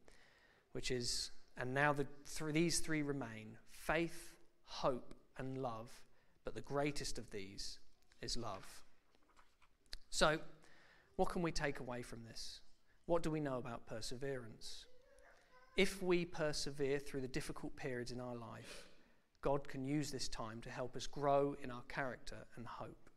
which 0.73 0.90
is, 0.90 1.31
and 1.57 1.75
now 1.75 1.92
the 1.92 2.07
th- 2.27 2.53
these 2.53 2.81
three 2.81 3.03
remain 3.03 3.57
faith, 3.71 4.35
hope, 4.64 5.14
and 5.37 5.59
love, 5.59 5.90
but 6.44 6.55
the 6.55 6.61
greatest 6.61 7.18
of 7.18 7.31
these 7.31 7.79
is 8.23 8.37
love. 8.37 8.66
So, 10.11 10.38
what 11.16 11.29
can 11.29 11.42
we 11.42 11.53
take 11.53 11.81
away 11.81 12.03
from 12.03 12.25
this? 12.25 12.61
What 13.07 13.23
do 13.23 13.31
we 13.31 13.40
know 13.40 13.59
about 13.59 13.87
perseverance? 13.87 14.87
If 15.77 16.03
we 16.03 16.25
persevere 16.25 16.99
through 16.99 17.21
the 17.21 17.29
difficult 17.29 17.77
periods 17.77 18.11
in 18.11 18.21
our 18.21 18.35
life, 18.35 18.88
God 19.40 19.68
can 19.68 19.87
use 19.87 20.11
this 20.11 20.29
time 20.29 20.61
to 20.62 20.71
help 20.71 20.97
us 20.97 21.07
grow 21.07 21.57
in 21.62 21.71
our 21.71 21.83
character 21.88 22.47
and 22.57 22.66
hope. 22.66 23.08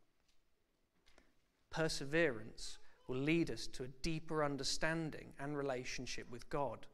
Perseverance 1.71 2.77
will 3.07 3.17
lead 3.17 3.49
us 3.49 3.67
to 3.67 3.83
a 3.83 3.93
deeper 4.03 4.43
understanding 4.43 5.33
and 5.39 5.57
relationship 5.57 6.29
with 6.29 6.49
God, 6.49 6.85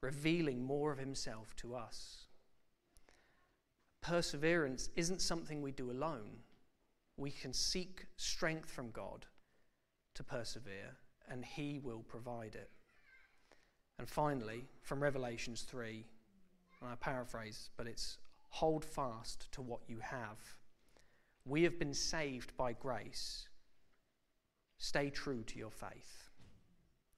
revealing 0.00 0.62
more 0.62 0.92
of 0.92 0.98
Himself 0.98 1.54
to 1.56 1.74
us. 1.74 2.26
Perseverance 4.02 4.88
isn't 4.96 5.20
something 5.20 5.60
we 5.60 5.72
do 5.72 5.90
alone. 5.90 6.38
We 7.16 7.30
can 7.30 7.52
seek 7.52 8.06
strength 8.16 8.70
from 8.70 8.90
God 8.90 9.26
to 10.14 10.24
persevere, 10.24 10.96
and 11.28 11.44
He 11.44 11.80
will 11.82 12.04
provide 12.08 12.54
it. 12.54 12.70
And 13.98 14.08
finally, 14.08 14.64
from 14.80 15.02
Revelations 15.02 15.62
3, 15.62 16.06
and 16.80 16.90
I 16.90 16.94
paraphrase, 16.94 17.68
but 17.76 17.86
it's 17.86 18.16
hold 18.48 18.84
fast 18.84 19.52
to 19.52 19.60
what 19.60 19.80
you 19.86 19.98
have. 20.00 20.38
We 21.44 21.62
have 21.64 21.78
been 21.78 21.94
saved 21.94 22.56
by 22.56 22.72
grace. 22.72 23.48
Stay 24.80 25.10
true 25.10 25.44
to 25.44 25.58
your 25.58 25.70
faith. 25.70 26.30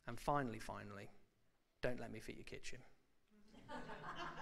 And 0.08 0.18
finally, 0.18 0.58
finally, 0.58 1.08
don't 1.80 2.00
let 2.00 2.12
me 2.12 2.18
fit 2.18 2.34
your 2.34 2.44
kitchen. 2.44 2.80